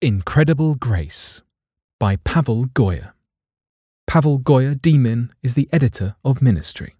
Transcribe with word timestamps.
Incredible 0.00 0.76
Grace 0.76 1.42
by 1.98 2.14
Pavel 2.14 2.66
Goia. 2.66 3.14
Pavel 4.06 4.38
Goia 4.38 4.76
DMin 4.76 5.30
is 5.42 5.54
the 5.54 5.68
editor 5.72 6.14
of 6.24 6.40
Ministry. 6.40 6.94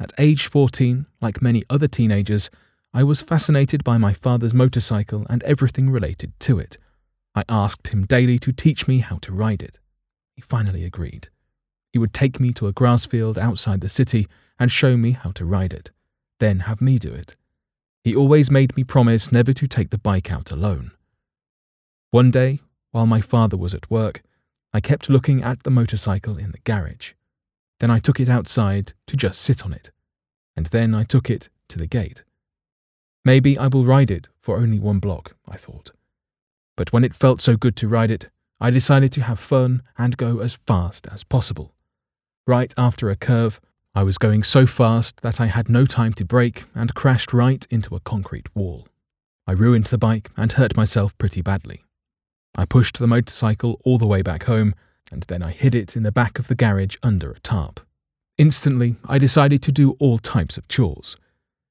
At 0.00 0.14
age 0.16 0.46
14, 0.46 1.04
like 1.20 1.42
many 1.42 1.62
other 1.68 1.88
teenagers, 1.88 2.48
I 2.94 3.02
was 3.02 3.20
fascinated 3.20 3.84
by 3.84 3.98
my 3.98 4.14
father's 4.14 4.54
motorcycle 4.54 5.26
and 5.28 5.42
everything 5.42 5.90
related 5.90 6.32
to 6.40 6.58
it. 6.58 6.78
I 7.34 7.44
asked 7.50 7.88
him 7.88 8.06
daily 8.06 8.38
to 8.38 8.50
teach 8.50 8.88
me 8.88 9.00
how 9.00 9.18
to 9.18 9.32
ride 9.34 9.62
it. 9.62 9.78
He 10.34 10.40
finally 10.40 10.86
agreed. 10.86 11.28
He 11.92 11.98
would 11.98 12.14
take 12.14 12.40
me 12.40 12.48
to 12.52 12.66
a 12.66 12.72
grass 12.72 13.04
field 13.04 13.38
outside 13.38 13.82
the 13.82 13.90
city 13.90 14.26
and 14.58 14.72
show 14.72 14.96
me 14.96 15.10
how 15.10 15.32
to 15.32 15.44
ride 15.44 15.74
it, 15.74 15.90
then 16.40 16.60
have 16.60 16.80
me 16.80 16.96
do 16.98 17.12
it. 17.12 17.36
He 18.02 18.16
always 18.16 18.50
made 18.50 18.74
me 18.74 18.84
promise 18.84 19.30
never 19.30 19.52
to 19.52 19.66
take 19.66 19.90
the 19.90 19.98
bike 19.98 20.32
out 20.32 20.50
alone. 20.50 20.92
One 22.12 22.30
day, 22.30 22.60
while 22.90 23.06
my 23.06 23.22
father 23.22 23.56
was 23.56 23.72
at 23.72 23.90
work, 23.90 24.22
I 24.70 24.82
kept 24.82 25.08
looking 25.08 25.42
at 25.42 25.62
the 25.62 25.70
motorcycle 25.70 26.36
in 26.36 26.52
the 26.52 26.58
garage. 26.58 27.14
Then 27.80 27.90
I 27.90 28.00
took 28.00 28.20
it 28.20 28.28
outside 28.28 28.92
to 29.06 29.16
just 29.16 29.40
sit 29.40 29.64
on 29.64 29.72
it. 29.72 29.90
And 30.54 30.66
then 30.66 30.94
I 30.94 31.04
took 31.04 31.30
it 31.30 31.48
to 31.68 31.78
the 31.78 31.86
gate. 31.86 32.22
Maybe 33.24 33.56
I 33.56 33.68
will 33.68 33.86
ride 33.86 34.10
it 34.10 34.28
for 34.42 34.58
only 34.58 34.78
one 34.78 34.98
block, 34.98 35.36
I 35.48 35.56
thought. 35.56 35.90
But 36.76 36.92
when 36.92 37.02
it 37.02 37.14
felt 37.14 37.40
so 37.40 37.56
good 37.56 37.76
to 37.76 37.88
ride 37.88 38.10
it, 38.10 38.28
I 38.60 38.68
decided 38.68 39.10
to 39.12 39.22
have 39.22 39.38
fun 39.38 39.82
and 39.96 40.18
go 40.18 40.40
as 40.40 40.52
fast 40.52 41.08
as 41.10 41.24
possible. 41.24 41.72
Right 42.46 42.74
after 42.76 43.08
a 43.08 43.16
curve, 43.16 43.58
I 43.94 44.02
was 44.02 44.18
going 44.18 44.42
so 44.42 44.66
fast 44.66 45.22
that 45.22 45.40
I 45.40 45.46
had 45.46 45.70
no 45.70 45.86
time 45.86 46.12
to 46.14 46.26
brake 46.26 46.66
and 46.74 46.94
crashed 46.94 47.32
right 47.32 47.66
into 47.70 47.96
a 47.96 48.00
concrete 48.00 48.54
wall. 48.54 48.86
I 49.46 49.52
ruined 49.52 49.86
the 49.86 49.96
bike 49.96 50.30
and 50.36 50.52
hurt 50.52 50.76
myself 50.76 51.16
pretty 51.16 51.40
badly. 51.40 51.84
I 52.54 52.64
pushed 52.64 52.98
the 52.98 53.06
motorcycle 53.06 53.80
all 53.84 53.98
the 53.98 54.06
way 54.06 54.22
back 54.22 54.44
home, 54.44 54.74
and 55.10 55.22
then 55.24 55.42
I 55.42 55.50
hid 55.50 55.74
it 55.74 55.96
in 55.96 56.02
the 56.02 56.12
back 56.12 56.38
of 56.38 56.48
the 56.48 56.54
garage 56.54 56.96
under 57.02 57.30
a 57.30 57.40
tarp. 57.40 57.80
Instantly, 58.38 58.96
I 59.06 59.18
decided 59.18 59.62
to 59.62 59.72
do 59.72 59.92
all 59.98 60.18
types 60.18 60.56
of 60.56 60.68
chores. 60.68 61.16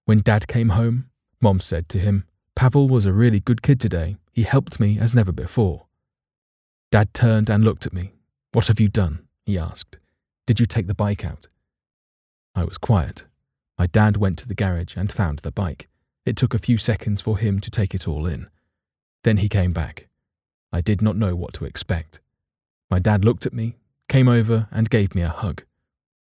When 0.05 0.21
Dad 0.21 0.47
came 0.47 0.69
home, 0.69 1.09
Mom 1.41 1.59
said 1.59 1.89
to 1.89 1.99
him, 1.99 2.25
Pavel 2.55 2.87
was 2.87 3.05
a 3.05 3.13
really 3.13 3.39
good 3.39 3.61
kid 3.61 3.79
today. 3.79 4.17
He 4.31 4.43
helped 4.43 4.79
me 4.79 4.99
as 4.99 5.15
never 5.15 5.31
before. 5.31 5.85
Dad 6.91 7.13
turned 7.13 7.49
and 7.49 7.63
looked 7.63 7.85
at 7.85 7.93
me. 7.93 8.13
What 8.51 8.67
have 8.67 8.79
you 8.79 8.87
done? 8.87 9.27
he 9.45 9.57
asked. 9.57 9.97
Did 10.45 10.59
you 10.59 10.65
take 10.65 10.87
the 10.87 10.93
bike 10.93 11.25
out? 11.25 11.47
I 12.53 12.63
was 12.63 12.77
quiet. 12.77 13.25
My 13.77 13.87
dad 13.87 14.17
went 14.17 14.37
to 14.39 14.47
the 14.47 14.53
garage 14.53 14.95
and 14.95 15.11
found 15.11 15.39
the 15.39 15.51
bike. 15.51 15.87
It 16.25 16.35
took 16.35 16.53
a 16.53 16.59
few 16.59 16.77
seconds 16.77 17.21
for 17.21 17.37
him 17.37 17.59
to 17.61 17.71
take 17.71 17.95
it 17.95 18.07
all 18.07 18.27
in. 18.27 18.47
Then 19.23 19.37
he 19.37 19.49
came 19.49 19.73
back. 19.73 20.07
I 20.71 20.81
did 20.81 21.01
not 21.01 21.17
know 21.17 21.35
what 21.35 21.53
to 21.55 21.65
expect. 21.65 22.21
My 22.89 22.99
dad 22.99 23.25
looked 23.25 23.45
at 23.45 23.53
me, 23.53 23.77
came 24.07 24.27
over, 24.27 24.67
and 24.71 24.89
gave 24.89 25.15
me 25.15 25.21
a 25.21 25.29
hug. 25.29 25.63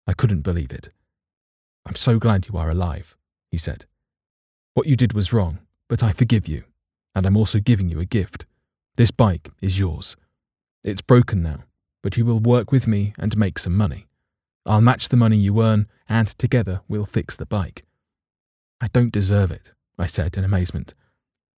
I 0.08 0.14
couldn't 0.14 0.42
believe 0.42 0.72
it. 0.72 0.90
I'm 1.86 1.96
so 1.96 2.20
glad 2.20 2.48
you 2.48 2.58
are 2.58 2.70
alive, 2.70 3.16
he 3.50 3.58
said. 3.58 3.86
What 4.74 4.88
you 4.88 4.96
did 4.96 5.14
was 5.14 5.34
wrong, 5.34 5.60
but 5.88 6.04
I 6.04 6.12
forgive 6.12 6.48
you, 6.48 6.64
and 7.16 7.26
I'm 7.26 7.38
also 7.38 7.60
giving 7.60 7.90
you 7.90 8.00
a 8.00 8.06
gift. 8.06 8.46
This 8.96 9.12
bike 9.12 9.50
is 9.62 9.80
yours. 9.80 10.16
It's 10.84 11.02
broken 11.02 11.42
now, 11.42 11.64
but 12.04 12.18
you 12.18 12.26
will 12.26 12.40
work 12.40 12.72
with 12.72 12.88
me 12.88 13.14
and 13.18 13.38
make 13.38 13.58
some 13.60 13.76
money. 13.76 14.08
I'll 14.66 14.82
match 14.82 15.10
the 15.10 15.18
money 15.18 15.38
you 15.38 15.62
earn, 15.62 15.88
and 16.10 16.28
together 16.28 16.82
we'll 16.88 17.06
fix 17.06 17.36
the 17.36 17.46
bike. 17.46 17.86
I 18.82 18.88
don't 18.88 19.12
deserve 19.12 19.52
it, 19.52 19.74
I 19.98 20.06
said 20.06 20.38
in 20.38 20.44
amazement. 20.44 20.94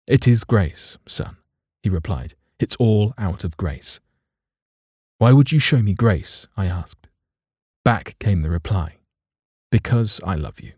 It 0.07 0.27
is 0.27 0.43
grace, 0.43 0.97
son, 1.07 1.37
he 1.83 1.89
replied. 1.89 2.35
It's 2.59 2.75
all 2.75 3.13
out 3.17 3.43
of 3.43 3.55
grace. 3.57 3.99
Why 5.17 5.31
would 5.31 5.51
you 5.51 5.59
show 5.59 5.81
me 5.81 5.93
grace? 5.93 6.47
I 6.57 6.65
asked. 6.65 7.07
Back 7.85 8.17
came 8.19 8.41
the 8.41 8.49
reply 8.49 8.97
Because 9.71 10.19
I 10.25 10.35
love 10.35 10.59
you. 10.59 10.73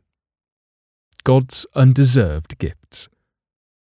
God's 1.23 1.65
undeserved 1.75 2.57
gifts. 2.57 3.09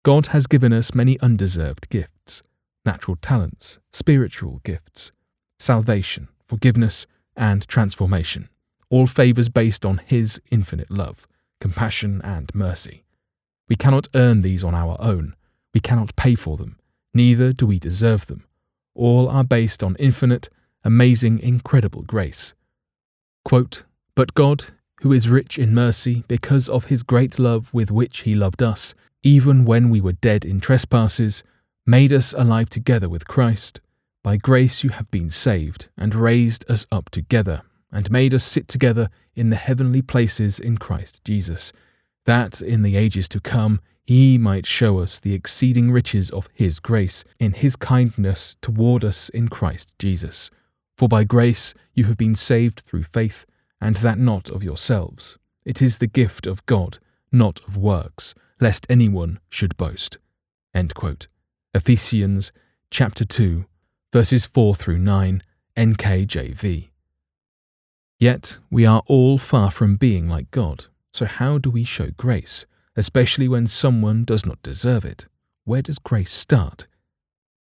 God 0.04 0.28
has 0.28 0.48
given 0.48 0.74
us 0.74 0.96
many 0.96 1.20
undeserved 1.20 1.90
gifts 1.90 2.44
natural 2.86 3.18
talents, 3.18 3.78
spiritual 3.92 4.62
gifts, 4.64 5.12
salvation, 5.60 6.30
forgiveness, 6.48 7.06
and 7.36 7.68
transformation, 7.68 8.50
all 8.90 9.06
favours 9.06 9.50
based 9.50 9.86
on 9.86 10.02
His 10.06 10.42
infinite 10.50 10.90
love, 10.90 11.28
compassion, 11.60 12.22
and 12.24 12.54
mercy. 12.56 13.04
We 13.68 13.76
cannot 13.76 14.08
earn 14.16 14.42
these 14.42 14.64
on 14.64 14.74
our 14.74 14.98
own, 15.00 15.36
we 15.74 15.80
cannot 15.80 16.16
pay 16.16 16.34
for 16.34 16.58
them, 16.58 16.79
neither 17.14 17.54
do 17.54 17.66
we 17.66 17.80
deserve 17.80 18.28
them. 18.28 18.46
All 18.96 19.30
are 19.30 19.44
based 19.44 19.84
on 19.84 19.96
infinite, 20.00 20.50
amazing, 20.84 21.40
incredible 21.40 22.04
grace. 22.04 22.54
Quote, 23.46 23.84
but 24.16 24.34
God, 24.34 24.66
who 25.02 25.14
is 25.14 25.30
rich 25.30 25.58
in 25.58 25.74
mercy 25.74 26.24
because 26.28 26.68
of 26.68 26.86
his 26.86 27.04
great 27.04 27.40
love 27.40 27.74
with 27.74 27.92
which 27.92 28.20
he 28.22 28.36
loved 28.36 28.62
us, 28.62 28.94
even 29.24 29.66
when 29.66 29.90
we 29.90 30.02
were 30.02 30.14
dead 30.14 30.46
in 30.46 30.60
trespasses, 30.60 31.44
made 31.86 32.14
us 32.14 32.34
alive 32.38 32.70
together 32.70 33.10
with 33.10 33.28
Christ. 33.28 33.80
By 34.24 34.38
grace 34.38 34.84
you 34.84 34.90
have 34.92 35.10
been 35.10 35.30
saved, 35.30 35.90
and 35.98 36.14
raised 36.14 36.70
us 36.70 36.86
up 36.92 37.10
together, 37.10 37.62
and 37.92 38.12
made 38.12 38.34
us 38.34 38.44
sit 38.44 38.68
together 38.68 39.10
in 39.36 39.50
the 39.50 39.56
heavenly 39.56 40.02
places 40.02 40.60
in 40.60 40.78
Christ 40.78 41.24
Jesus, 41.24 41.72
that 42.26 42.62
in 42.62 42.82
the 42.82 42.96
ages 42.96 43.28
to 43.30 43.40
come 43.40 43.80
he 44.06 44.40
might 44.40 44.66
show 44.66 44.98
us 44.98 45.20
the 45.20 45.36
exceeding 45.36 45.92
riches 45.92 46.32
of 46.32 46.50
his 46.52 46.80
grace 46.80 47.24
in 47.40 47.54
his 47.54 47.76
kindness 47.76 48.58
toward 48.60 49.04
us 49.04 49.30
in 49.30 49.50
Christ 49.50 49.94
Jesus. 50.00 50.50
For 50.98 51.08
by 51.08 51.24
grace 51.24 51.76
you 51.94 52.06
have 52.06 52.18
been 52.18 52.34
saved 52.34 52.80
through 52.80 53.04
faith, 53.04 53.46
and 53.80 53.98
that 53.98 54.18
not 54.18 54.50
of 54.50 54.64
yourselves. 54.64 55.38
It 55.64 55.82
is 55.82 56.00
the 56.00 56.08
gift 56.08 56.48
of 56.48 56.66
God, 56.66 56.98
not 57.32 57.62
of 57.68 57.78
works, 57.78 58.34
lest 58.60 58.88
anyone 58.90 59.40
should 59.48 59.78
boast. 59.78 60.18
Ephesians 61.74 62.52
chapter 62.90 63.26
2, 63.26 63.66
verses 64.12 64.46
4 64.46 64.74
through 64.74 64.98
9, 64.98 65.44
NKJV. 65.78 66.90
Yet 68.20 68.58
we 68.72 68.86
are 68.86 69.04
all 69.06 69.38
far 69.38 69.70
from 69.70 69.96
being 69.96 70.28
like 70.28 70.50
God, 70.52 70.88
so 71.14 71.26
how 71.26 71.58
do 71.58 71.70
we 71.70 71.84
show 71.84 72.10
grace? 72.18 72.66
especially 73.00 73.48
when 73.48 73.66
someone 73.66 74.26
does 74.26 74.46
not 74.46 74.62
deserve 74.62 75.06
it. 75.06 75.28
Where 75.64 75.82
does 75.82 76.00
grace 76.00 76.34
start? 76.34 76.86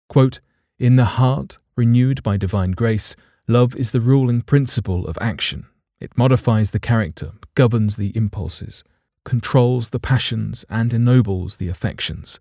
Quote, 0.08 0.40
In 0.78 0.96
the 0.96 1.18
heart, 1.18 1.58
renewed 1.76 2.22
by 2.22 2.38
divine 2.38 2.72
grace, 2.72 3.16
love 3.48 3.76
is 3.76 3.92
the 3.92 4.00
ruling 4.00 4.42
principle 4.42 5.08
of 5.08 5.18
action. 5.20 5.66
It 6.00 6.16
modifies 6.16 6.70
the 6.70 6.80
character, 6.80 7.32
governs 7.56 7.96
the 7.96 8.16
impulses, 8.16 8.84
controls 9.26 9.90
the 9.90 10.00
passions, 10.00 10.66
and 10.70 10.94
ennobles 10.94 11.58
the 11.58 11.68
affections. 11.68 12.40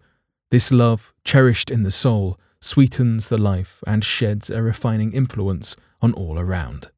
This 0.50 0.70
love, 0.70 1.14
cherished 1.24 1.70
in 1.70 1.84
the 1.84 1.90
soul, 1.90 2.38
sweetens 2.60 3.30
the 3.30 3.38
life 3.38 3.82
and 3.86 4.04
sheds 4.04 4.50
a 4.50 4.60
refining 4.60 5.12
influence 5.12 5.76
on 6.02 6.12
all 6.12 6.38
around. 6.38 6.88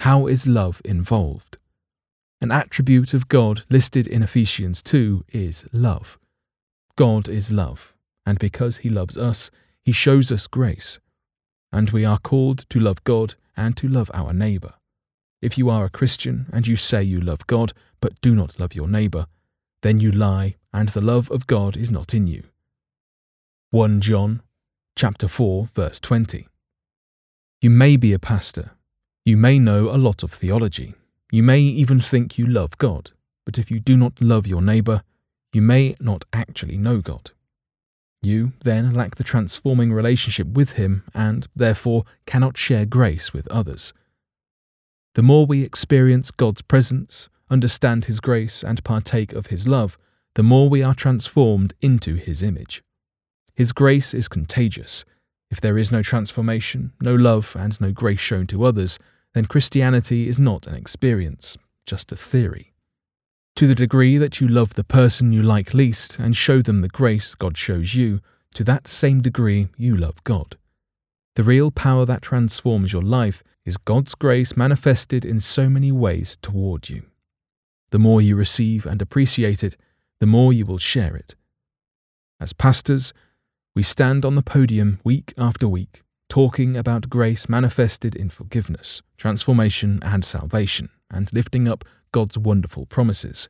How 0.00 0.26
is 0.26 0.46
love 0.46 0.82
involved? 0.84 1.56
An 2.44 2.52
attribute 2.52 3.14
of 3.14 3.28
God 3.28 3.62
listed 3.70 4.06
in 4.06 4.22
Ephesians 4.22 4.82
2 4.82 5.24
is 5.32 5.64
love. 5.72 6.18
God 6.94 7.26
is 7.26 7.50
love, 7.50 7.94
and 8.26 8.38
because 8.38 8.76
He 8.76 8.90
loves 8.90 9.16
us, 9.16 9.50
He 9.82 9.92
shows 9.92 10.30
us 10.30 10.46
grace. 10.46 11.00
And 11.72 11.88
we 11.88 12.04
are 12.04 12.18
called 12.18 12.68
to 12.68 12.78
love 12.78 13.02
God 13.02 13.36
and 13.56 13.74
to 13.78 13.88
love 13.88 14.10
our 14.12 14.34
neighbour. 14.34 14.74
If 15.40 15.56
you 15.56 15.70
are 15.70 15.86
a 15.86 15.88
Christian 15.88 16.44
and 16.52 16.66
you 16.66 16.76
say 16.76 17.02
you 17.02 17.18
love 17.18 17.46
God 17.46 17.72
but 18.02 18.20
do 18.20 18.34
not 18.34 18.60
love 18.60 18.74
your 18.74 18.88
neighbour, 18.88 19.26
then 19.80 19.98
you 19.98 20.12
lie 20.12 20.56
and 20.70 20.90
the 20.90 21.00
love 21.00 21.30
of 21.30 21.46
God 21.46 21.78
is 21.78 21.90
not 21.90 22.12
in 22.12 22.26
you. 22.26 22.42
1 23.70 24.02
John 24.02 24.42
chapter 24.96 25.28
4 25.28 25.68
verse 25.74 25.98
20. 25.98 26.46
You 27.62 27.70
may 27.70 27.96
be 27.96 28.12
a 28.12 28.18
pastor. 28.18 28.72
You 29.24 29.38
may 29.38 29.58
know 29.58 29.88
a 29.88 29.96
lot 29.96 30.22
of 30.22 30.30
theology. 30.30 30.94
You 31.34 31.42
may 31.42 31.58
even 31.58 31.98
think 31.98 32.38
you 32.38 32.46
love 32.46 32.78
God, 32.78 33.10
but 33.44 33.58
if 33.58 33.68
you 33.68 33.80
do 33.80 33.96
not 33.96 34.20
love 34.20 34.46
your 34.46 34.62
neighbour, 34.62 35.02
you 35.52 35.62
may 35.62 35.96
not 35.98 36.24
actually 36.32 36.78
know 36.78 37.00
God. 37.00 37.32
You 38.22 38.52
then 38.62 38.94
lack 38.94 39.16
the 39.16 39.24
transforming 39.24 39.92
relationship 39.92 40.46
with 40.46 40.74
Him 40.74 41.02
and, 41.12 41.48
therefore, 41.56 42.04
cannot 42.24 42.56
share 42.56 42.86
grace 42.86 43.32
with 43.32 43.48
others. 43.48 43.92
The 45.16 45.24
more 45.24 45.44
we 45.44 45.64
experience 45.64 46.30
God's 46.30 46.62
presence, 46.62 47.28
understand 47.50 48.04
His 48.04 48.20
grace, 48.20 48.62
and 48.62 48.84
partake 48.84 49.32
of 49.32 49.48
His 49.48 49.66
love, 49.66 49.98
the 50.36 50.44
more 50.44 50.68
we 50.68 50.84
are 50.84 50.94
transformed 50.94 51.74
into 51.80 52.14
His 52.14 52.44
image. 52.44 52.80
His 53.56 53.72
grace 53.72 54.14
is 54.14 54.28
contagious. 54.28 55.04
If 55.50 55.60
there 55.60 55.78
is 55.78 55.90
no 55.90 56.00
transformation, 56.00 56.92
no 57.00 57.16
love, 57.16 57.56
and 57.58 57.80
no 57.80 57.90
grace 57.90 58.20
shown 58.20 58.46
to 58.46 58.62
others, 58.62 59.00
then 59.34 59.46
Christianity 59.46 60.28
is 60.28 60.38
not 60.38 60.66
an 60.66 60.74
experience, 60.74 61.58
just 61.86 62.12
a 62.12 62.16
theory. 62.16 62.72
To 63.56 63.66
the 63.66 63.74
degree 63.74 64.16
that 64.16 64.40
you 64.40 64.48
love 64.48 64.74
the 64.74 64.84
person 64.84 65.32
you 65.32 65.42
like 65.42 65.74
least 65.74 66.18
and 66.18 66.36
show 66.36 66.60
them 66.60 66.80
the 66.80 66.88
grace 66.88 67.34
God 67.34 67.56
shows 67.56 67.94
you, 67.94 68.20
to 68.54 68.64
that 68.64 68.88
same 68.88 69.20
degree 69.20 69.68
you 69.76 69.96
love 69.96 70.22
God. 70.24 70.56
The 71.34 71.42
real 71.42 71.72
power 71.72 72.04
that 72.06 72.22
transforms 72.22 72.92
your 72.92 73.02
life 73.02 73.42
is 73.64 73.76
God's 73.76 74.14
grace 74.14 74.56
manifested 74.56 75.24
in 75.24 75.40
so 75.40 75.68
many 75.68 75.90
ways 75.90 76.38
toward 76.40 76.88
you. 76.88 77.02
The 77.90 77.98
more 77.98 78.20
you 78.20 78.36
receive 78.36 78.86
and 78.86 79.02
appreciate 79.02 79.64
it, 79.64 79.76
the 80.20 80.26
more 80.26 80.52
you 80.52 80.64
will 80.64 80.78
share 80.78 81.16
it. 81.16 81.34
As 82.40 82.52
pastors, 82.52 83.12
we 83.74 83.82
stand 83.82 84.24
on 84.24 84.36
the 84.36 84.42
podium 84.42 85.00
week 85.02 85.34
after 85.36 85.66
week, 85.66 86.03
talking 86.28 86.76
about 86.76 87.10
grace 87.10 87.48
manifested 87.48 88.16
in 88.16 88.30
forgiveness, 88.30 89.02
transformation, 89.16 89.98
and 90.02 90.24
salvation, 90.24 90.88
and 91.10 91.32
lifting 91.32 91.68
up 91.68 91.84
God's 92.12 92.38
wonderful 92.38 92.86
promises. 92.86 93.48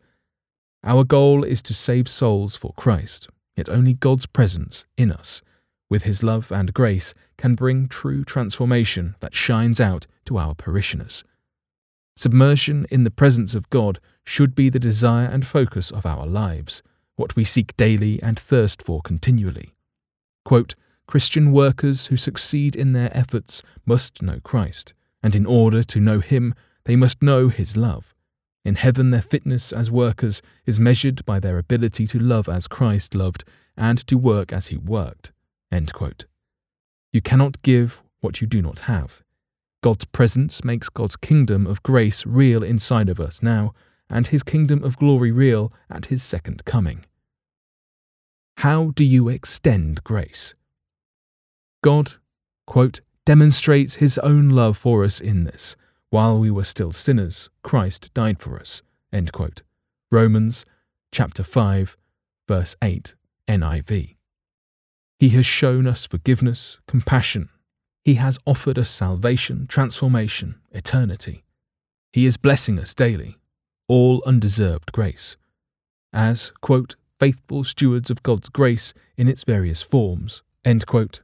Our 0.83 1.05
goal 1.05 1.45
is 1.45 1.63
to 1.63 1.75
save 1.75 2.09
souls 2.09 2.57
for 2.57 2.73
Christ, 2.75 3.29
yet 3.57 3.69
only 3.69 3.95
God's 3.95 4.27
presence 4.27 4.87
in 4.97 5.11
us 5.11 5.41
with 5.95 6.05
his 6.05 6.23
love 6.23 6.51
and 6.51 6.75
grace, 6.75 7.15
can 7.37 7.55
bring 7.55 7.89
true 7.89 8.25
transformation 8.25 9.15
that 9.21 9.35
shines 9.35 9.81
out 9.81 10.07
to 10.25 10.39
our 10.39 10.55
parishioners. 10.55 11.23
Submersion 12.17 12.87
in 12.91 13.05
the 13.05 13.11
presence 13.11 13.55
of 13.55 13.71
God 13.71 13.99
should 14.25 14.55
be 14.55 14.69
the 14.69 14.79
desire 14.79 15.27
and 15.27 15.47
focus 15.47 15.91
of 15.91 16.07
our 16.07 16.27
lives, 16.27 16.83
what 17.17 17.37
we 17.37 17.45
seek 17.45 17.77
daily 17.77 18.23
and 18.23 18.39
thirst 18.39 18.83
for 18.83 19.03
continually. 19.03 19.75
Quote, 20.45 20.75
Christian 21.07 21.53
workers 21.53 22.07
who 22.07 22.17
succeed 22.17 22.75
in 22.75 22.93
their 22.93 23.15
efforts 23.17 23.63
must 23.85 24.23
know 24.23 24.41
Christ, 24.43 24.95
and 25.23 25.37
in 25.37 25.47
order 25.47 25.83
to 25.83 26.01
know 26.01 26.21
Him, 26.21 26.55
they 26.85 26.97
must 26.97 27.23
know 27.23 27.49
His 27.49 27.77
love. 27.77 28.15
In 28.65 28.77
heaven, 28.77 29.11
their 29.11 29.21
fitness 29.23 29.73
as 29.73 29.91
workers 29.91 30.41
is 30.65 30.81
measured 30.81 31.25
by 31.27 31.39
their 31.39 31.59
ability 31.59 32.07
to 32.09 32.19
love 32.19 32.49
as 32.49 32.67
Christ 32.67 33.15
loved 33.15 33.45
and 33.77 33.99
to 34.07 34.17
work 34.17 34.53
as 34.53 34.69
He 34.69 34.77
worked. 34.77 35.33
You 37.13 37.21
cannot 37.21 37.61
give 37.63 38.03
what 38.21 38.41
you 38.41 38.47
do 38.47 38.63
not 38.63 38.81
have. 38.81 39.23
God's 39.83 40.05
presence 40.07 40.65
makes 40.65 40.89
God's 40.89 41.17
kingdom 41.17 41.67
of 41.67 41.83
grace 41.83 42.25
real 42.25 42.63
inside 42.63 43.11
of 43.11 43.21
us 43.21 43.43
now, 43.43 43.75
and 44.09 44.29
his 44.29 44.43
kingdom 44.43 44.83
of 44.83 44.97
glory 44.97 45.31
real 45.31 45.73
at 45.91 46.07
his 46.07 46.23
second 46.23 46.65
coming. 46.65 47.05
How 48.59 48.93
do 48.95 49.05
you 49.05 49.29
extend 49.29 50.03
grace? 50.05 50.55
God, 51.85 52.15
quote, 52.67 53.03
demonstrates 53.27 53.97
his 53.97 54.17
own 54.21 54.49
love 54.49 54.79
for 54.79 55.05
us 55.05 55.21
in 55.21 55.45
this. 55.45 55.77
While 56.09 56.39
we 56.39 56.51
were 56.51 56.65
still 56.65 56.93
sinners, 56.93 57.51
Christ 57.63 58.09
died 58.15 58.41
for 58.41 58.59
us. 58.59 58.81
End 59.13 59.33
quote. 59.33 59.61
Romans 60.11 60.65
chapter 61.13 61.43
5, 61.43 61.99
verse 62.49 62.75
8, 62.81 63.15
NIV. 63.47 64.17
He 65.19 65.29
has 65.29 65.45
shown 65.45 65.87
us 65.87 66.07
forgiveness, 66.07 66.79
compassion. 66.89 67.51
He 68.03 68.15
has 68.15 68.39
offered 68.47 68.79
us 68.79 68.89
salvation, 68.89 69.67
transformation, 69.67 70.55
eternity. 70.71 71.45
He 72.15 72.25
is 72.25 72.39
blessing 72.39 72.79
us 72.79 72.95
daily, 72.95 73.37
all 73.89 74.23
undeserved 74.25 74.91
grace. 74.93 75.37
As, 76.15 76.51
quote, 76.63 76.97
faithful 77.21 77.63
stewards 77.63 78.11
of 78.11 78.23
God's 78.23 78.49
grace 78.49 78.95
in 79.19 79.29
its 79.29 79.45
various 79.45 79.83
forms, 79.83 80.43
end 80.65 80.87
quote. 80.87 81.21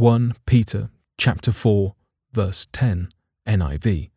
1 0.00 0.32
Peter 0.46 0.88
chapter 1.18 1.52
4, 1.52 1.94
verse 2.32 2.66
10, 2.72 3.10
NIV. 3.46 4.08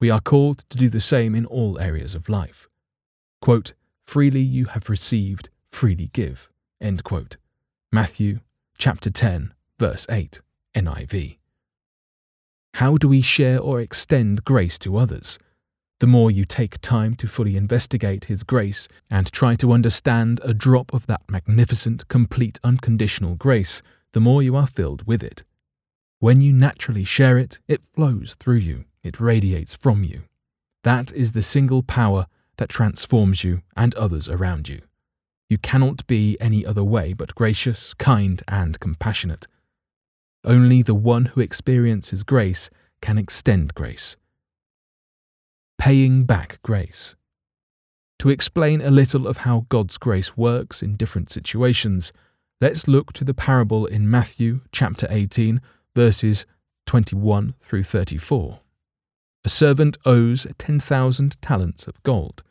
We 0.00 0.10
are 0.10 0.20
called 0.20 0.68
to 0.70 0.76
do 0.76 0.88
the 0.88 0.98
same 0.98 1.36
in 1.36 1.46
all 1.46 1.78
areas 1.78 2.16
of 2.16 2.28
life. 2.28 2.68
Quote, 3.40 3.74
freely 4.04 4.40
you 4.40 4.64
have 4.64 4.90
received, 4.90 5.50
freely 5.70 6.10
give. 6.12 6.50
End 6.80 7.04
quote. 7.04 7.36
Matthew 7.92 8.40
chapter 8.76 9.08
10, 9.08 9.54
verse 9.78 10.04
8, 10.10 10.40
NIV. 10.74 11.38
How 12.74 12.96
do 12.96 13.06
we 13.06 13.22
share 13.22 13.60
or 13.60 13.80
extend 13.80 14.44
grace 14.44 14.80
to 14.80 14.96
others? 14.96 15.38
The 16.00 16.08
more 16.08 16.32
you 16.32 16.44
take 16.44 16.80
time 16.80 17.14
to 17.14 17.28
fully 17.28 17.56
investigate 17.56 18.24
His 18.24 18.42
grace 18.42 18.88
and 19.08 19.30
try 19.30 19.54
to 19.54 19.72
understand 19.72 20.40
a 20.42 20.52
drop 20.52 20.92
of 20.92 21.06
that 21.06 21.22
magnificent, 21.28 22.08
complete, 22.08 22.58
unconditional 22.64 23.36
grace, 23.36 23.80
the 24.14 24.20
more 24.20 24.42
you 24.42 24.56
are 24.56 24.66
filled 24.66 25.06
with 25.06 25.22
it. 25.22 25.42
When 26.20 26.40
you 26.40 26.52
naturally 26.52 27.04
share 27.04 27.36
it, 27.36 27.58
it 27.68 27.84
flows 27.92 28.36
through 28.40 28.58
you, 28.58 28.84
it 29.02 29.20
radiates 29.20 29.74
from 29.74 30.04
you. 30.04 30.22
That 30.84 31.12
is 31.12 31.32
the 31.32 31.42
single 31.42 31.82
power 31.82 32.26
that 32.56 32.68
transforms 32.68 33.42
you 33.42 33.62
and 33.76 33.94
others 33.96 34.28
around 34.28 34.68
you. 34.68 34.82
You 35.50 35.58
cannot 35.58 36.06
be 36.06 36.38
any 36.40 36.64
other 36.64 36.84
way 36.84 37.12
but 37.12 37.34
gracious, 37.34 37.92
kind, 37.92 38.40
and 38.48 38.78
compassionate. 38.80 39.46
Only 40.44 40.80
the 40.80 40.94
one 40.94 41.26
who 41.26 41.40
experiences 41.40 42.22
grace 42.22 42.70
can 43.02 43.18
extend 43.18 43.74
grace. 43.74 44.16
Paying 45.76 46.24
back 46.24 46.60
grace. 46.62 47.16
To 48.20 48.30
explain 48.30 48.80
a 48.80 48.92
little 48.92 49.26
of 49.26 49.38
how 49.38 49.66
God's 49.68 49.98
grace 49.98 50.36
works 50.36 50.82
in 50.82 50.96
different 50.96 51.30
situations, 51.30 52.12
let's 52.60 52.88
look 52.88 53.12
to 53.14 53.24
the 53.24 53.34
parable 53.34 53.86
in 53.86 54.10
Matthew 54.10 54.60
chapter 54.72 55.06
18, 55.10 55.60
verses 55.94 56.46
21 56.86 57.54
through 57.60 57.82
34. 57.82 58.60
A 59.44 59.48
servant 59.48 59.98
owes 60.06 60.46
10,000 60.56 61.40
talents 61.42 61.86
of 61.86 62.02
gold. 62.02 62.42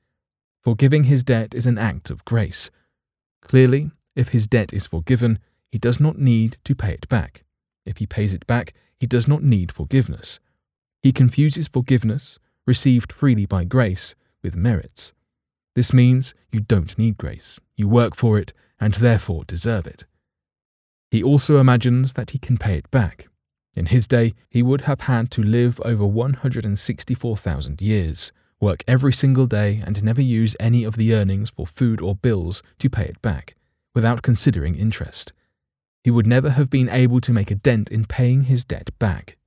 Forgiving 0.62 1.04
his 1.04 1.24
debt 1.24 1.54
is 1.54 1.66
an 1.66 1.78
act 1.78 2.10
of 2.10 2.24
grace. 2.24 2.70
Clearly, 3.40 3.90
if 4.14 4.30
his 4.30 4.46
debt 4.46 4.72
is 4.74 4.86
forgiven, 4.86 5.38
he 5.70 5.78
does 5.78 5.98
not 5.98 6.18
need 6.18 6.58
to 6.64 6.74
pay 6.74 6.92
it 6.92 7.08
back. 7.08 7.44
If 7.86 7.98
he 7.98 8.06
pays 8.06 8.34
it 8.34 8.46
back, 8.46 8.74
he 8.98 9.06
does 9.06 9.26
not 9.26 9.42
need 9.42 9.72
forgiveness. 9.72 10.40
He 11.02 11.12
confuses 11.12 11.68
forgiveness, 11.68 12.38
received 12.68 13.12
freely 13.12 13.46
by 13.46 13.64
grace, 13.64 14.14
with 14.42 14.54
merits. 14.54 15.14
This 15.74 15.92
means 15.92 16.34
you 16.52 16.60
don't 16.60 16.98
need 16.98 17.16
grace, 17.16 17.58
you 17.76 17.88
work 17.88 18.14
for 18.14 18.38
it, 18.38 18.52
and 18.78 18.94
therefore 18.94 19.44
deserve 19.44 19.86
it. 19.86 20.04
He 21.10 21.22
also 21.22 21.56
imagines 21.56 22.12
that 22.12 22.32
he 22.32 22.38
can 22.38 22.58
pay 22.58 22.76
it 22.76 22.90
back. 22.90 23.26
In 23.74 23.86
his 23.86 24.06
day, 24.06 24.34
he 24.50 24.62
would 24.62 24.82
have 24.82 25.02
had 25.02 25.30
to 25.32 25.42
live 25.42 25.80
over 25.82 26.04
164,000 26.04 27.80
years, 27.80 28.32
work 28.60 28.84
every 28.86 29.14
single 29.14 29.46
day, 29.46 29.82
and 29.86 30.02
never 30.02 30.20
use 30.20 30.54
any 30.60 30.84
of 30.84 30.96
the 30.96 31.14
earnings 31.14 31.48
for 31.48 31.66
food 31.66 32.02
or 32.02 32.14
bills 32.14 32.62
to 32.80 32.90
pay 32.90 33.04
it 33.04 33.22
back, 33.22 33.54
without 33.94 34.20
considering 34.20 34.74
interest. 34.74 35.32
He 36.04 36.10
would 36.10 36.26
never 36.26 36.50
have 36.50 36.68
been 36.68 36.90
able 36.90 37.22
to 37.22 37.32
make 37.32 37.50
a 37.50 37.54
dent 37.54 37.90
in 37.90 38.04
paying 38.04 38.42
his 38.42 38.62
debt 38.62 38.90
back. 38.98 39.37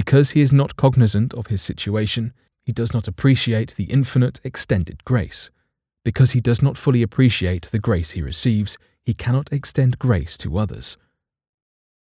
Because 0.00 0.30
he 0.30 0.40
is 0.40 0.50
not 0.50 0.76
cognizant 0.76 1.34
of 1.34 1.48
his 1.48 1.60
situation, 1.60 2.32
he 2.64 2.72
does 2.72 2.94
not 2.94 3.06
appreciate 3.06 3.74
the 3.74 3.84
infinite 3.84 4.40
extended 4.44 5.04
grace. 5.04 5.50
Because 6.06 6.30
he 6.30 6.40
does 6.40 6.62
not 6.62 6.78
fully 6.78 7.02
appreciate 7.02 7.70
the 7.70 7.78
grace 7.78 8.12
he 8.12 8.22
receives, 8.22 8.78
he 9.04 9.12
cannot 9.12 9.52
extend 9.52 9.98
grace 9.98 10.38
to 10.38 10.56
others. 10.56 10.96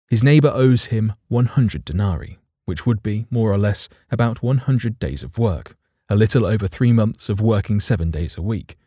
His 0.08 0.24
neighbour 0.24 0.50
owes 0.54 0.86
him 0.86 1.12
100 1.28 1.84
denarii, 1.84 2.40
which 2.64 2.86
would 2.86 3.04
be, 3.04 3.26
more 3.30 3.52
or 3.52 3.58
less, 3.58 3.90
about 4.10 4.42
100 4.42 4.98
days 4.98 5.22
of 5.22 5.38
work, 5.38 5.76
a 6.08 6.16
little 6.16 6.46
over 6.46 6.70
three 6.70 6.94
months 6.94 7.28
of 7.28 7.42
working 7.42 7.82
seven 7.82 8.12
days 8.12 8.38
a 8.38 8.42
week. 8.42 8.78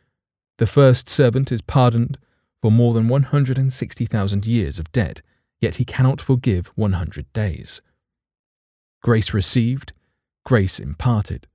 The 0.57 0.66
first 0.66 1.11
servant 1.11 1.52
is 1.52 1.61
pardoned 1.61 2.16
for 2.62 2.73
more 2.73 2.95
than 2.95 3.09
160,000 3.09 4.47
years 4.47 4.78
of 4.78 4.90
debt, 4.90 5.21
yet 5.61 5.75
he 5.75 5.85
cannot 5.85 6.23
forgive 6.23 6.69
100 6.76 7.31
days. 7.35 7.83
Grace 9.02 9.35
received, 9.35 9.92
grace 10.44 10.78
imparted. 10.78 11.49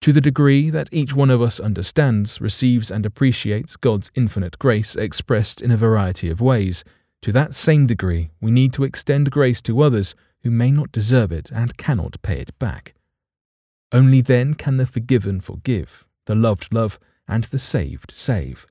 To 0.00 0.12
the 0.12 0.20
degree 0.20 0.68
that 0.68 0.88
each 0.92 1.14
one 1.14 1.30
of 1.30 1.40
us 1.40 1.60
understands, 1.60 2.40
receives, 2.40 2.90
and 2.90 3.06
appreciates 3.06 3.76
God's 3.76 4.10
infinite 4.14 4.58
grace 4.58 4.96
expressed 4.96 5.62
in 5.62 5.70
a 5.70 5.76
variety 5.76 6.28
of 6.28 6.40
ways, 6.40 6.84
to 7.22 7.32
that 7.32 7.54
same 7.54 7.86
degree 7.86 8.30
we 8.40 8.50
need 8.50 8.72
to 8.74 8.84
extend 8.84 9.30
grace 9.30 9.62
to 9.62 9.80
others 9.80 10.14
who 10.42 10.50
may 10.50 10.70
not 10.70 10.92
deserve 10.92 11.32
it 11.32 11.50
and 11.52 11.76
cannot 11.76 12.20
pay 12.20 12.40
it 12.40 12.58
back. 12.58 12.94
Only 13.92 14.20
then 14.20 14.54
can 14.54 14.76
the 14.76 14.86
forgiven 14.86 15.40
forgive, 15.40 16.04
the 16.26 16.34
loved 16.34 16.74
love, 16.74 16.98
and 17.28 17.44
the 17.44 17.58
saved 17.58 18.10
save. 18.10 18.66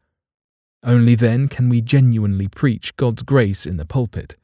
Only 0.83 1.15
then 1.15 1.47
can 1.47 1.69
we 1.69 1.81
genuinely 1.81 2.49
preach 2.49 2.95
God's 2.97 3.23
grace 3.23 3.65
in 3.65 3.77
the 3.77 3.85
pulpit. 3.85 4.35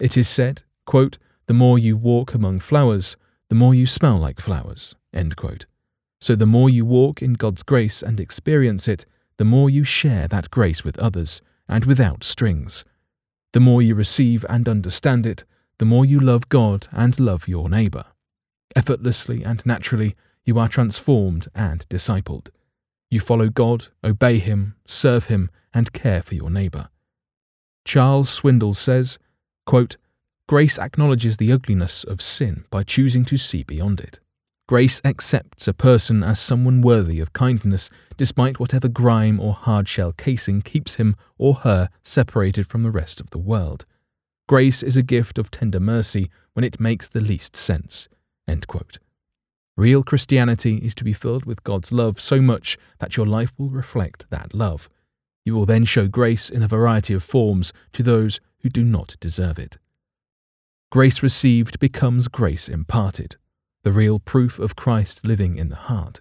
It 0.00 0.16
is 0.16 0.26
said, 0.26 0.62
quote, 0.86 1.18
The 1.46 1.54
more 1.54 1.78
you 1.78 1.96
walk 1.96 2.34
among 2.34 2.60
flowers, 2.60 3.16
the 3.48 3.54
more 3.54 3.74
you 3.74 3.86
smell 3.86 4.18
like 4.18 4.40
flowers. 4.40 4.94
So 6.20 6.34
the 6.34 6.46
more 6.46 6.70
you 6.70 6.84
walk 6.84 7.22
in 7.22 7.34
God's 7.34 7.62
grace 7.62 8.02
and 8.02 8.18
experience 8.18 8.88
it, 8.88 9.04
the 9.36 9.44
more 9.44 9.68
you 9.68 9.84
share 9.84 10.26
that 10.28 10.50
grace 10.50 10.84
with 10.84 10.98
others, 10.98 11.42
and 11.68 11.84
without 11.84 12.24
strings. 12.24 12.84
The 13.52 13.60
more 13.60 13.82
you 13.82 13.94
receive 13.94 14.44
and 14.48 14.68
understand 14.68 15.26
it, 15.26 15.44
the 15.78 15.84
more 15.84 16.04
you 16.04 16.18
love 16.18 16.48
God 16.48 16.88
and 16.92 17.18
love 17.20 17.48
your 17.48 17.68
neighbour. 17.68 18.06
Effortlessly 18.76 19.42
and 19.44 19.64
naturally, 19.66 20.16
you 20.44 20.58
are 20.58 20.68
transformed 20.68 21.48
and 21.54 21.88
discipled. 21.88 22.48
You 23.10 23.20
follow 23.20 23.48
God, 23.48 23.88
obey 24.02 24.38
Him, 24.38 24.74
serve 24.86 25.26
Him, 25.26 25.50
and 25.72 25.92
care 25.92 26.22
for 26.22 26.34
your 26.34 26.50
neighbour. 26.50 26.88
Charles 27.84 28.40
Swindoll 28.40 28.74
says, 28.74 29.18
quote, 29.66 29.96
Grace 30.46 30.78
acknowledges 30.78 31.38
the 31.38 31.50
ugliness 31.50 32.04
of 32.04 32.20
sin 32.20 32.64
by 32.70 32.82
choosing 32.82 33.24
to 33.24 33.36
see 33.38 33.62
beyond 33.62 34.00
it. 34.00 34.20
Grace 34.66 35.00
accepts 35.04 35.66
a 35.66 35.74
person 35.74 36.22
as 36.22 36.38
someone 36.38 36.82
worthy 36.82 37.20
of 37.20 37.32
kindness, 37.32 37.90
despite 38.16 38.60
whatever 38.60 38.88
grime 38.88 39.40
or 39.40 39.54
hard 39.54 39.88
shell 39.88 40.12
casing 40.12 40.62
keeps 40.62 40.96
him 40.96 41.16
or 41.38 41.54
her 41.56 41.88
separated 42.02 42.66
from 42.66 42.82
the 42.82 42.90
rest 42.90 43.20
of 43.20 43.30
the 43.30 43.38
world. 43.38 43.86
Grace 44.46 44.82
is 44.82 44.96
a 44.96 45.02
gift 45.02 45.38
of 45.38 45.50
tender 45.50 45.80
mercy 45.80 46.30
when 46.52 46.64
it 46.64 46.80
makes 46.80 47.08
the 47.08 47.20
least 47.20 47.56
sense. 47.56 48.08
Real 49.76 50.02
Christianity 50.02 50.76
is 50.76 50.94
to 50.94 51.04
be 51.04 51.12
filled 51.12 51.46
with 51.46 51.64
God's 51.64 51.90
love 51.90 52.20
so 52.20 52.40
much 52.40 52.78
that 53.00 53.16
your 53.16 53.26
life 53.26 53.52
will 53.58 53.70
reflect 53.70 54.26
that 54.30 54.54
love. 54.54 54.88
You 55.44 55.54
will 55.54 55.66
then 55.66 55.84
show 55.84 56.06
grace 56.06 56.48
in 56.48 56.62
a 56.62 56.68
variety 56.68 57.12
of 57.12 57.24
forms 57.24 57.72
to 57.92 58.02
those 58.02 58.40
who 58.60 58.68
do 58.68 58.84
not 58.84 59.16
deserve 59.20 59.58
it. 59.58 59.78
Grace 60.94 61.24
received 61.24 61.80
becomes 61.80 62.28
grace 62.28 62.68
imparted, 62.68 63.34
the 63.82 63.90
real 63.90 64.20
proof 64.20 64.60
of 64.60 64.76
Christ 64.76 65.26
living 65.26 65.56
in 65.56 65.68
the 65.68 65.90
heart. 65.90 66.20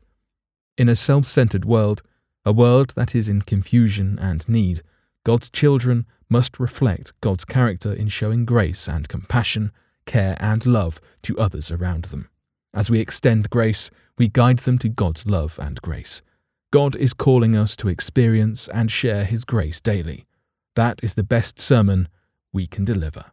In 0.80 0.90
a 0.90 0.96
self 0.96 1.28
centered 1.28 1.64
world, 1.64 2.02
a 2.44 2.52
world 2.52 2.92
that 2.96 3.14
is 3.14 3.30
in 3.30 3.44
confusion 3.44 4.18
and 4.20 4.50
need, 4.50 4.82
God's 5.24 5.52
children 5.52 6.08
must 6.28 6.60
reflect 6.60 7.12
God's 7.22 7.46
character 7.46 7.94
in 7.94 8.08
showing 8.08 8.46
grace 8.46 8.88
and 8.90 9.08
compassion, 9.08 9.72
care 10.08 10.36
and 10.40 10.66
love 10.66 11.00
to 11.22 11.38
others 11.38 11.70
around 11.70 12.06
them. 12.06 12.30
As 12.74 12.90
we 12.90 13.00
extend 13.00 13.52
grace, 13.52 13.92
we 14.18 14.28
guide 14.28 14.58
them 14.58 14.80
to 14.80 14.90
God's 14.90 15.28
love 15.28 15.60
and 15.62 15.80
grace. 15.84 16.24
God 16.72 16.96
is 16.96 17.14
calling 17.14 17.56
us 17.56 17.76
to 17.76 17.90
experience 17.90 18.68
and 18.70 18.90
share 18.90 19.24
His 19.26 19.46
grace 19.46 19.80
daily. 19.80 20.26
That 20.76 21.04
is 21.04 21.14
the 21.14 21.22
best 21.22 21.60
sermon 21.60 22.08
we 22.52 22.66
can 22.66 22.84
deliver. 22.84 23.33